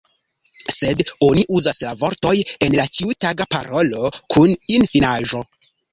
[0.75, 2.33] Sed oni uzas la vortoj
[2.69, 5.45] en la ĉiutaga parolo kun -in-finaĵo.